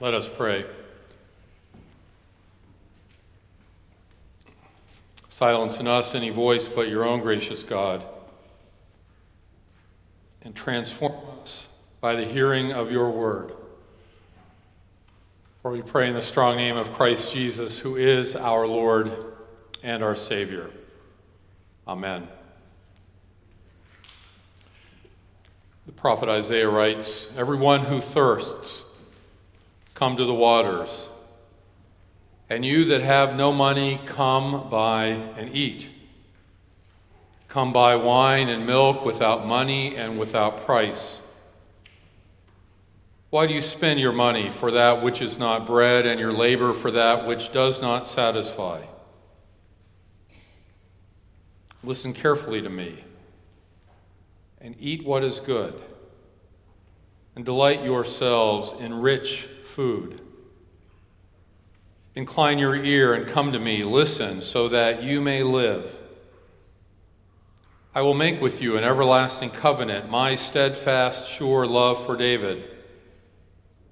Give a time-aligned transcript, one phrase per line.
[0.00, 0.64] Let us pray.
[5.28, 8.04] Silence in us any voice but your own gracious God,
[10.42, 11.66] and transform us
[12.00, 13.52] by the hearing of your word.
[15.62, 19.10] For we pray in the strong name of Christ Jesus, who is our Lord
[19.82, 20.70] and our Savior.
[21.88, 22.28] Amen.
[25.86, 28.84] The prophet Isaiah writes Everyone who thirsts,
[29.94, 31.08] come to the waters.
[32.50, 35.88] And you that have no money, come buy and eat.
[37.48, 41.20] Come buy wine and milk without money and without price.
[43.30, 46.72] Why do you spend your money for that which is not bread, and your labor
[46.72, 48.82] for that which does not satisfy?
[51.82, 53.04] Listen carefully to me
[54.60, 55.74] and eat what is good,
[57.36, 60.20] and delight yourselves in rich food.
[62.14, 65.92] Incline your ear and come to me, listen, so that you may live.
[67.92, 72.70] I will make with you an everlasting covenant, my steadfast, sure love for David.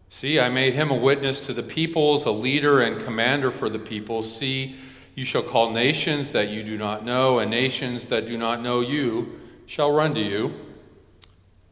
[0.09, 3.79] See, I made him a witness to the peoples, a leader and commander for the
[3.79, 4.23] people.
[4.23, 4.77] See,
[5.17, 8.81] you shall call nations that you do not know, and nations that do not know
[8.81, 10.55] you shall run to you.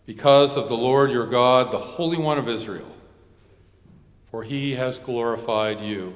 [0.05, 2.91] Because of the Lord your God, the Holy One of Israel,
[4.31, 6.15] for he has glorified you.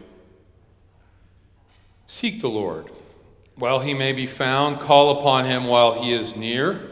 [2.06, 2.90] Seek the Lord
[3.56, 6.90] while he may be found, call upon him while he is near.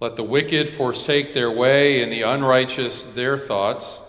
[0.00, 4.00] Let the wicked forsake their way and the unrighteous their thoughts.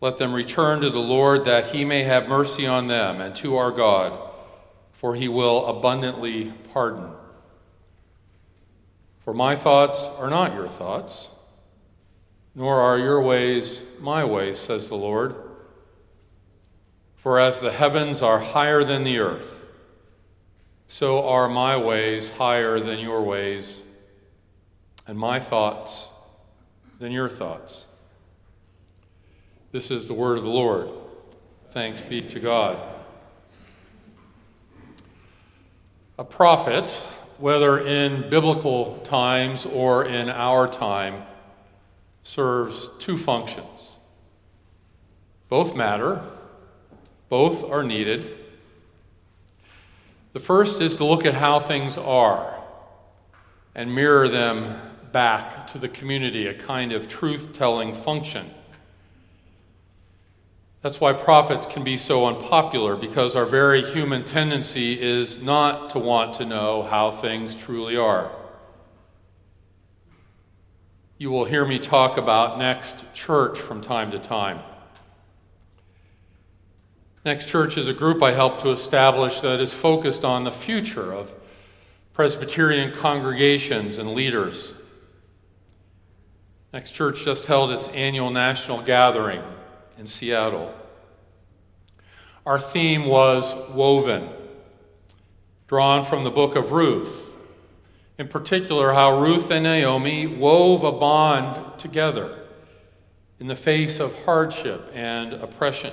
[0.00, 3.56] Let them return to the Lord that he may have mercy on them and to
[3.56, 4.18] our God,
[4.92, 7.10] for he will abundantly pardon.
[9.24, 11.28] For my thoughts are not your thoughts,
[12.54, 15.36] nor are your ways my ways, says the Lord.
[17.16, 19.60] For as the heavens are higher than the earth,
[20.88, 23.82] so are my ways higher than your ways,
[25.06, 26.08] and my thoughts
[26.98, 27.86] than your thoughts.
[29.70, 30.90] This is the word of the Lord.
[31.70, 32.78] Thanks be to God.
[36.18, 36.90] A prophet,
[37.38, 41.22] whether in biblical times or in our time,
[42.24, 43.98] serves two functions.
[45.48, 46.22] Both matter
[47.32, 48.36] both are needed.
[50.34, 52.60] The first is to look at how things are
[53.74, 54.78] and mirror them
[55.12, 58.50] back to the community, a kind of truth telling function.
[60.82, 65.98] That's why prophets can be so unpopular, because our very human tendency is not to
[65.98, 68.30] want to know how things truly are.
[71.22, 74.58] You will hear me talk about Next Church from time to time.
[77.24, 81.12] Next Church is a group I helped to establish that is focused on the future
[81.12, 81.32] of
[82.12, 84.74] Presbyterian congregations and leaders.
[86.72, 89.44] Next Church just held its annual national gathering
[89.98, 90.74] in Seattle.
[92.44, 94.28] Our theme was woven,
[95.68, 97.31] drawn from the book of Ruth.
[98.22, 102.38] In particular, how Ruth and Naomi wove a bond together
[103.40, 105.92] in the face of hardship and oppression.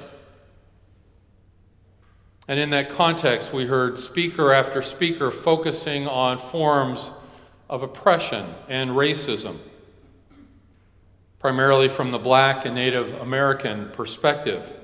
[2.47, 7.09] And in that context, we heard speaker after speaker focusing on forms
[7.67, 9.57] of oppression and racism,
[11.39, 14.78] primarily from the black and Native American perspective.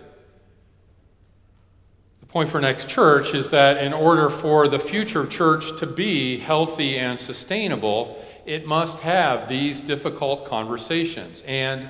[2.36, 6.98] Point for Next Church is that in order for the future church to be healthy
[6.98, 11.90] and sustainable, it must have these difficult conversations and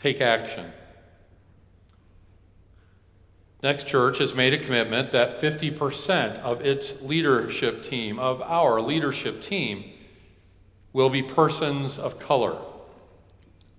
[0.00, 0.72] take action.
[3.62, 9.40] Next Church has made a commitment that 50% of its leadership team, of our leadership
[9.40, 9.84] team,
[10.92, 12.58] will be persons of color.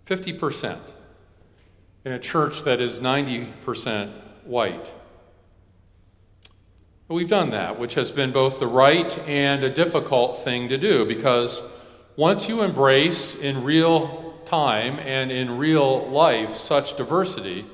[0.06, 0.80] 50%
[2.06, 4.14] in a church that is 90%
[4.46, 4.94] white.
[7.12, 11.04] We've done that, which has been both the right and a difficult thing to do
[11.04, 11.62] because
[12.16, 17.66] once you embrace in real time and in real life such diversity,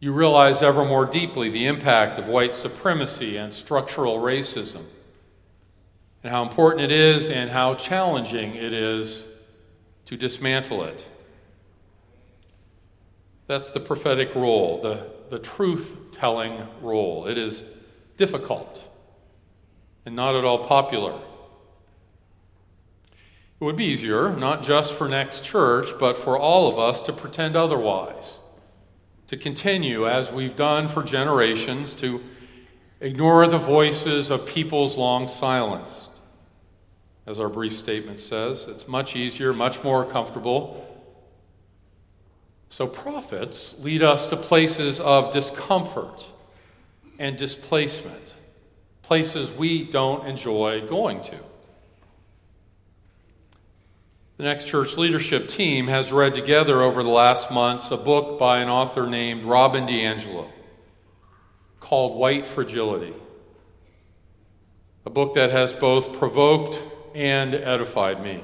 [0.00, 4.84] you realize ever more deeply the impact of white supremacy and structural racism,
[6.22, 9.22] and how important it is and how challenging it is
[10.06, 11.06] to dismantle it.
[13.48, 17.26] That's the prophetic role, the, the truth telling role.
[17.26, 17.62] It is
[18.22, 18.88] difficult
[20.06, 21.20] and not at all popular.
[23.60, 27.12] It would be easier, not just for Next Church, but for all of us to
[27.12, 28.38] pretend otherwise,
[29.26, 32.22] to continue as we've done for generations, to
[33.00, 36.10] ignore the voices of peoples long silenced.
[37.26, 40.64] As our brief statement says, it's much easier, much more comfortable.
[42.68, 46.30] So, prophets lead us to places of discomfort
[47.18, 48.34] and displacement,
[49.02, 51.38] places we don't enjoy going to.
[54.38, 58.58] The Next Church leadership team has read together over the last months a book by
[58.58, 60.50] an author named Robin DiAngelo
[61.78, 63.14] called White Fragility,
[65.04, 66.80] a book that has both provoked
[67.14, 68.42] and edified me.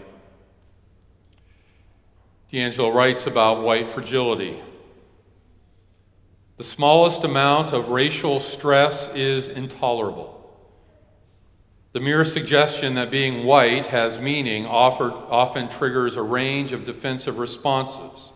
[2.53, 4.63] DiAngelo writes about white fragility.
[6.59, 10.35] The smallest amount of racial stress is intolerable.
[11.93, 17.39] The mere suggestion that being white has meaning offered, often triggers a range of defensive
[17.39, 18.33] responses.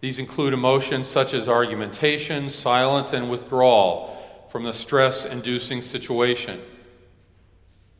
[0.00, 4.16] These include emotions such as argumentation, silence, and withdrawal
[4.50, 6.62] from the stress inducing situation.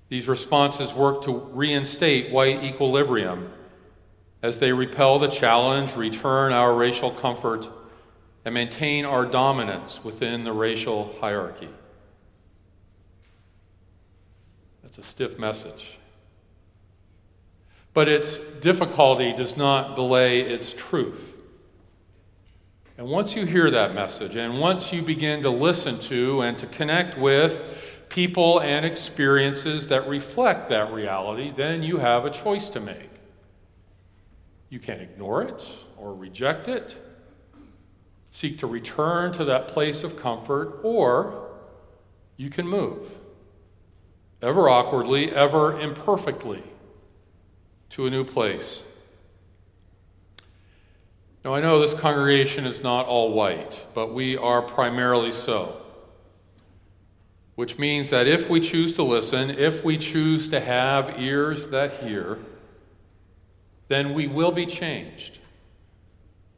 [0.09, 3.53] These responses work to reinstate white equilibrium
[4.43, 7.69] as they repel the challenge, return our racial comfort,
[8.47, 11.69] and maintain our dominance within the racial hierarchy.
[14.85, 15.99] That's a stiff message.
[17.93, 21.35] But its difficulty does not delay its truth.
[22.97, 26.69] And once you hear that message, and once you begin to listen to and to
[26.69, 32.79] connect with people and experiences that reflect that reality, then you have a choice to
[32.79, 33.11] make.
[34.71, 36.97] You can ignore it or reject it,
[38.37, 41.49] seek to return to that place of comfort, or
[42.37, 43.09] you can move,
[44.43, 46.63] ever awkwardly, ever imperfectly,
[47.89, 48.83] to a new place.
[51.43, 55.81] Now, I know this congregation is not all white, but we are primarily so.
[57.55, 62.03] Which means that if we choose to listen, if we choose to have ears that
[62.03, 62.37] hear,
[63.89, 65.39] then we will be changed,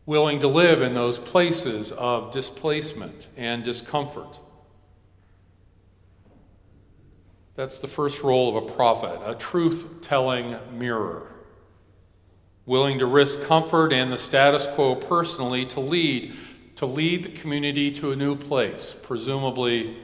[0.09, 4.39] willing to live in those places of displacement and discomfort.
[7.57, 11.31] That's the first role of a prophet, a truth telling mirror
[12.65, 16.35] willing to risk comfort and the status quo personally to lead
[16.77, 19.97] to lead the community to a new place, presumably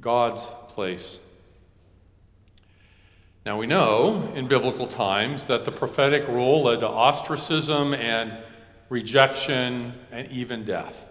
[0.00, 1.18] God's place.
[3.44, 8.36] Now we know in biblical times that the prophetic role led to ostracism and
[8.88, 11.08] rejection and even death.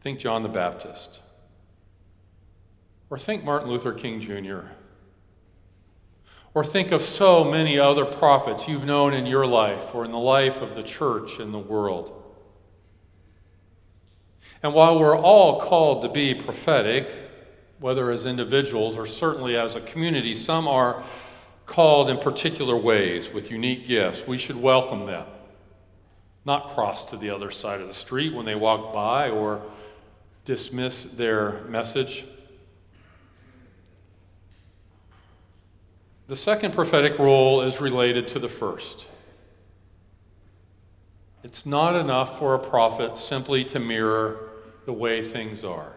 [0.00, 1.20] Think John the Baptist.
[3.10, 4.60] Or think Martin Luther King Jr.
[6.54, 10.18] Or think of so many other prophets you've known in your life or in the
[10.18, 12.18] life of the church and the world.
[14.62, 17.10] And while we're all called to be prophetic,
[17.80, 21.02] whether as individuals or certainly as a community, some are
[21.66, 24.26] called in particular ways with unique gifts.
[24.26, 25.26] We should welcome them,
[26.44, 29.62] not cross to the other side of the street when they walk by or
[30.44, 32.26] dismiss their message.
[36.26, 39.06] The second prophetic role is related to the first.
[41.44, 44.50] It's not enough for a prophet simply to mirror
[44.86, 45.92] the way things are.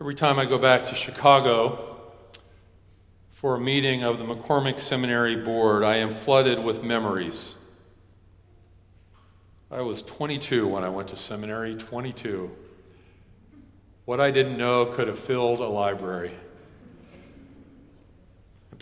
[0.00, 1.91] Every time I go back to Chicago
[3.42, 7.54] for a meeting of the McCormick Seminary Board, I am flooded with memories.
[9.70, 12.50] I was 22 when I went to seminary, 22.
[14.06, 16.32] What I didn't know could have filled a library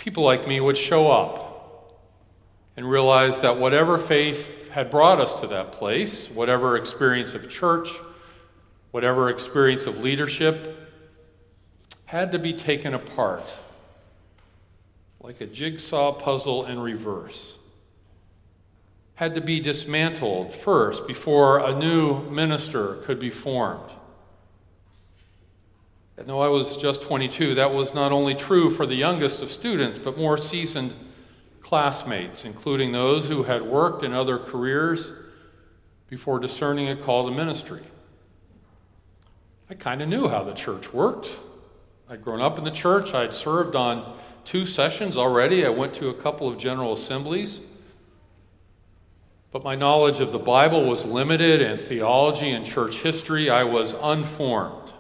[0.00, 2.00] people like me would show up
[2.76, 7.90] and realize that whatever faith had brought us to that place, whatever experience of church,
[8.92, 10.88] whatever experience of leadership,
[12.06, 13.52] had to be taken apart
[15.20, 17.54] like a jigsaw puzzle in reverse.
[19.14, 23.90] Had to be dismantled first before a new minister could be formed.
[26.16, 29.50] And though I was just 22, that was not only true for the youngest of
[29.50, 30.94] students, but more seasoned
[31.62, 35.12] classmates, including those who had worked in other careers
[36.08, 37.82] before discerning a call to ministry.
[39.70, 41.38] I kind of knew how the church worked.
[42.08, 44.18] I'd grown up in the church, I'd served on
[44.50, 47.60] two sessions already, I went to a couple of general assemblies.
[49.52, 53.94] But my knowledge of the Bible was limited, and theology and church history, I was
[54.02, 54.92] unformed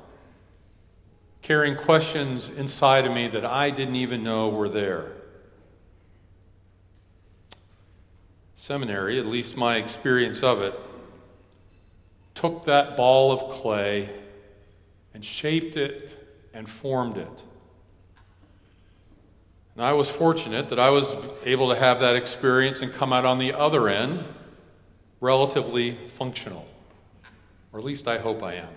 [1.42, 5.10] carrying questions inside of me that I didn't even know were there.
[8.54, 10.78] Seminary, at least my experience of it,
[12.36, 14.10] took that ball of clay
[15.12, 17.42] and shaped it and formed it.
[19.80, 23.24] And I was fortunate that I was able to have that experience and come out
[23.24, 24.22] on the other end
[25.22, 26.68] relatively functional.
[27.72, 28.68] Or at least I hope I am.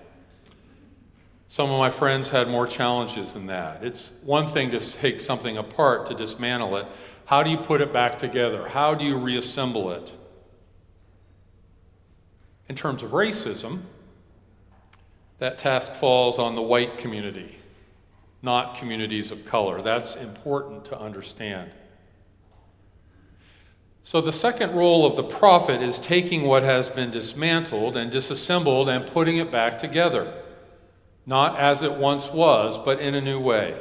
[1.50, 3.84] Some of my friends had more challenges than that.
[3.84, 6.86] It's one thing to take something apart, to dismantle it.
[7.26, 8.66] How do you put it back together?
[8.70, 10.10] How do you reassemble it?
[12.70, 13.82] In terms of racism,
[15.40, 17.58] that task falls on the white community,
[18.44, 19.82] not communities of color.
[19.82, 21.72] That's important to understand.
[24.04, 28.90] So, the second role of the prophet is taking what has been dismantled and disassembled
[28.90, 30.32] and putting it back together
[31.26, 33.78] not as it once was, but in a new way.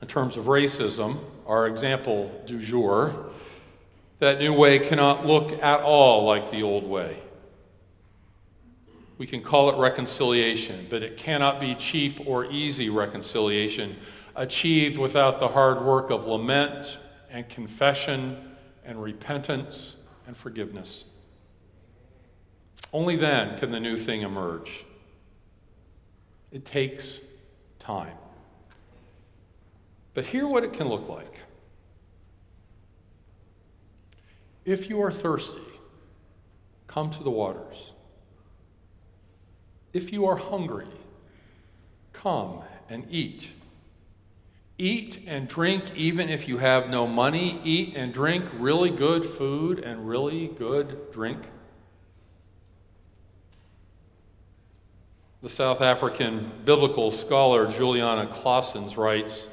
[0.00, 3.30] In terms of racism, our example du jour,
[4.18, 7.18] that new way cannot look at all like the old way.
[9.18, 13.96] We can call it reconciliation, but it cannot be cheap or easy reconciliation
[14.34, 16.98] achieved without the hard work of lament
[17.30, 18.52] and confession
[18.84, 19.96] and repentance
[20.26, 21.06] and forgiveness.
[22.92, 24.84] Only then can the new thing emerge.
[26.52, 27.18] It takes
[27.78, 28.16] time.
[30.14, 31.40] But hear what it can look like.
[34.64, 35.60] If you are thirsty,
[36.86, 37.92] come to the waters.
[39.96, 40.88] If you are hungry,
[42.12, 42.60] come
[42.90, 43.48] and eat.
[44.76, 47.58] Eat and drink even if you have no money.
[47.64, 51.38] Eat and drink really good food and really good drink.
[55.40, 59.48] The South African biblical scholar Juliana Claassens writes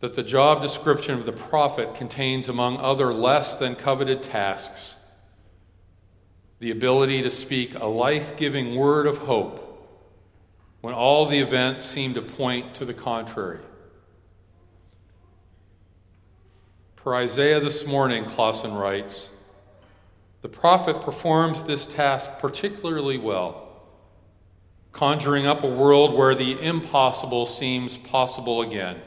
[0.00, 4.94] that the job description of the prophet contains, among other less than coveted tasks,
[6.60, 9.66] the ability to speak a life giving word of hope
[10.82, 13.58] when all the events seem to point to the contrary.
[16.96, 19.30] For Isaiah this morning, Claassens writes,
[20.42, 23.66] the prophet performs this task particularly well
[24.92, 29.00] conjuring up a world where the impossible seems possible again.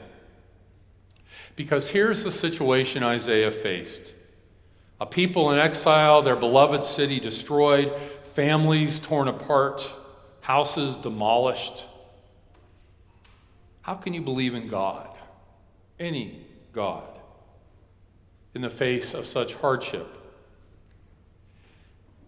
[1.56, 4.14] Because here's the situation Isaiah faced
[5.00, 7.92] a people in exile, their beloved city destroyed,
[8.34, 9.86] families torn apart,
[10.40, 11.84] houses demolished.
[13.82, 15.08] How can you believe in God,
[15.98, 17.08] any God,
[18.54, 20.06] in the face of such hardship?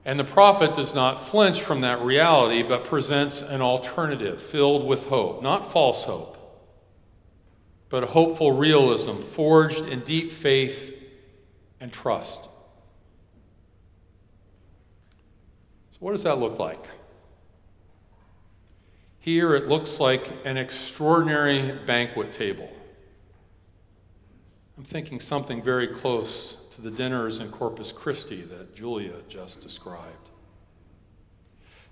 [0.05, 5.07] And the prophet does not flinch from that reality, but presents an alternative filled with
[5.07, 6.37] hope, not false hope,
[7.89, 10.95] but a hopeful realism forged in deep faith
[11.81, 12.49] and trust.
[15.97, 16.87] So, what does that look like?
[19.19, 22.69] Here it looks like an extraordinary banquet table.
[24.77, 30.29] I'm thinking something very close to the dinners in Corpus Christi that Julia just described.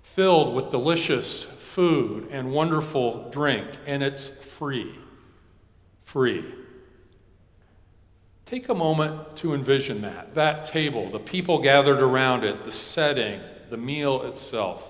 [0.03, 4.99] Filled with delicious food and wonderful drink, and it's free.
[6.03, 6.45] Free.
[8.45, 13.41] Take a moment to envision that that table, the people gathered around it, the setting,
[13.75, 14.81] the meal itself.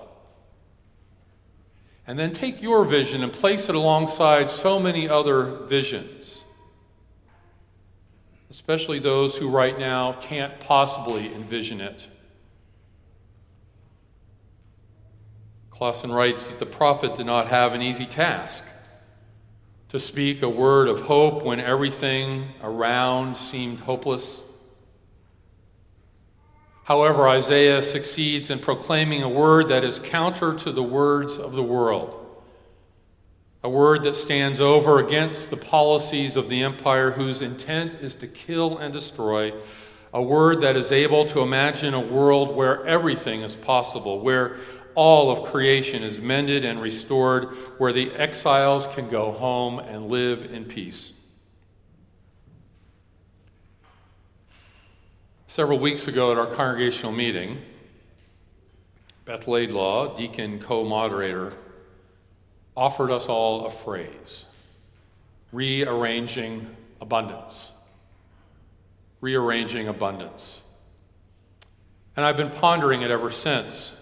[2.06, 6.44] And then take your vision and place it alongside so many other visions
[8.56, 12.06] especially those who right now can't possibly envision it.
[15.70, 18.64] Claassens writes that the prophet did not have an easy task
[19.90, 24.42] to speak a word of hope when everything around seemed hopeless.
[26.86, 31.62] However, Isaiah succeeds in proclaiming a word that is counter to the words of the
[31.62, 32.26] world
[33.66, 38.28] a word that stands over against the policies of the empire whose intent is to
[38.28, 39.52] kill and destroy,
[40.14, 44.58] a word that is able to imagine a world where everything is possible, where
[44.94, 50.44] all of creation is mended and restored, where the exiles can go home and live
[50.52, 51.12] in peace.
[55.56, 57.56] Several weeks ago at our congregational meeting,
[59.24, 61.54] Beth Laidlaw, deacon co moderator,
[62.76, 64.44] offered us all a phrase
[65.52, 67.72] rearranging abundance.
[69.22, 70.62] Rearranging abundance.
[72.18, 73.96] And I've been pondering it ever since.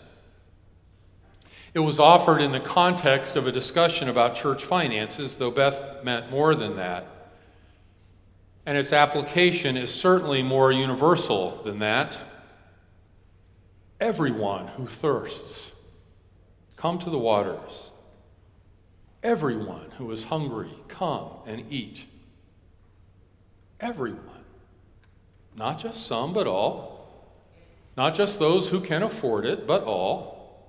[1.73, 6.33] It was offered in the context of a discussion about church finances, though Beth meant
[6.33, 7.14] more than that.
[8.67, 12.19] And its application is certainly more universal than that.
[14.01, 15.73] Everyone who thirsts,
[16.77, 17.91] come to the waters.
[19.23, 22.05] Everyone who is hungry, come and eat.
[23.81, 24.21] Everyone.
[25.57, 27.09] Not just some, but all.
[27.97, 30.69] Not just those who can afford it, but all.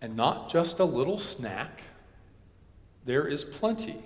[0.00, 1.82] And not just a little snack.
[3.04, 4.02] There is plenty.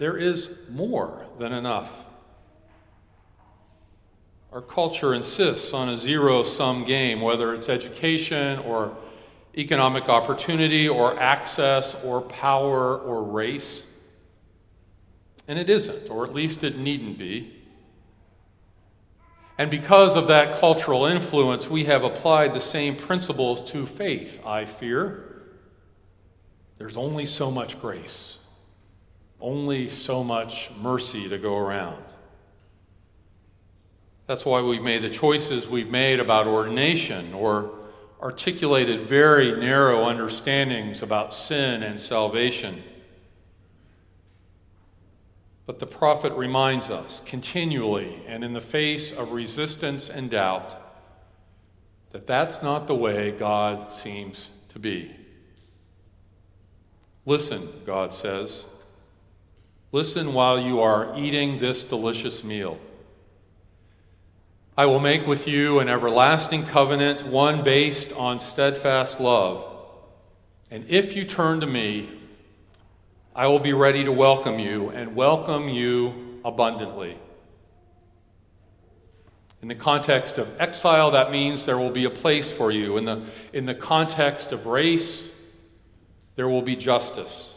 [0.00, 1.92] There is more than enough.
[4.50, 8.96] Our culture insists on a zero sum game, whether it's education or
[9.58, 13.84] economic opportunity or access or power or race.
[15.46, 17.62] And it isn't, or at least it needn't be.
[19.58, 24.64] And because of that cultural influence, we have applied the same principles to faith, I
[24.64, 25.42] fear.
[26.78, 28.38] There's only so much grace,
[29.40, 32.02] only so much mercy to go around.
[34.26, 37.72] That's why we've made the choices we've made about ordination or
[38.22, 42.82] articulated very narrow understandings about sin and salvation.
[45.66, 50.76] But the prophet reminds us continually and in the face of resistance and doubt
[52.12, 55.14] that that's not the way God seems to be.
[57.24, 58.64] Listen, God says.
[59.92, 62.78] Listen while you are eating this delicious meal.
[64.78, 69.66] I will make with you an everlasting covenant, one based on steadfast love.
[70.70, 72.08] And if you turn to me,
[73.34, 77.18] I will be ready to welcome you and welcome you abundantly.
[79.62, 82.96] In the context of exile, that means there will be a place for you.
[82.96, 85.28] In the, in the context of race,
[86.36, 87.52] there will be justice.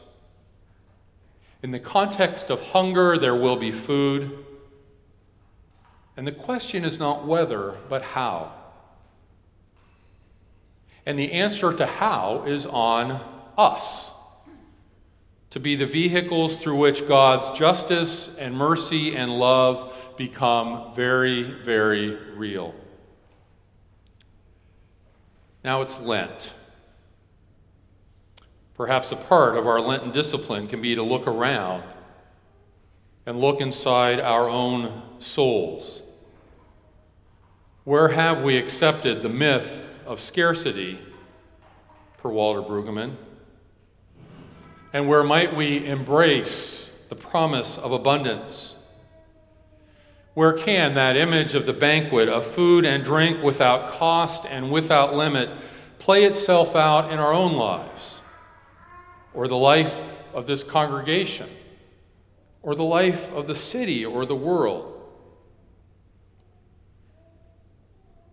[1.64, 4.38] In the context of hunger, there will be food.
[6.18, 8.52] And the question is not whether, but how.
[11.06, 13.20] And the answer to how is on
[13.58, 14.12] us
[15.52, 22.16] to be the vehicles through which God's justice and mercy and love become very, very
[22.34, 22.74] real.
[25.64, 26.54] Now it's Lent.
[28.76, 31.84] Perhaps a part of our Lenten discipline can be to look around
[33.26, 36.04] and look inside our own souls
[37.84, 40.98] where have we accepted the myth of scarcity,
[42.18, 43.18] per Walter Brueggemann?
[44.94, 48.78] And where might we embrace the promise of abundance?
[50.34, 55.14] Where can that image of the banquet of food and drink without cost and without
[55.14, 55.50] limit
[56.00, 58.22] play itself out in our own lives,
[59.34, 59.96] or the life
[60.34, 61.50] of this congregation,
[62.62, 64.90] or the life of the city or the world?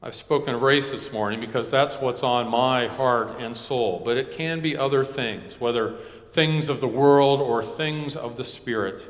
[0.02, 4.16] I've spoken of race this morning because that's what's on my heart and soul, but
[4.16, 5.96] it can be other things, whether
[6.32, 9.06] things of the world or things of the Spirit.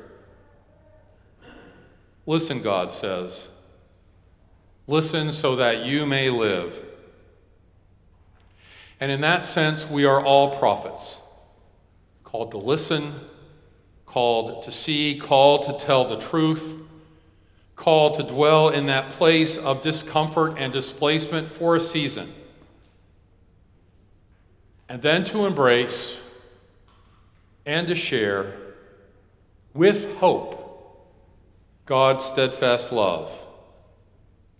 [2.27, 3.49] Listen, God says.
[4.89, 6.85] Listen so that you may live.
[8.99, 11.21] And in that sense, we are all prophets,
[12.31, 13.21] called to listen,
[14.07, 16.75] called to see, called to tell the truth
[17.81, 22.31] called to dwell in that place of discomfort and displacement for a season,
[24.87, 26.21] and then to embrace
[27.65, 28.55] and to share
[29.73, 30.59] with hope
[31.87, 33.33] God's steadfast love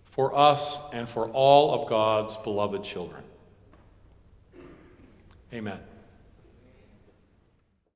[0.05, 3.21] for us and for all of God's beloved children.
[5.53, 5.90] Amen.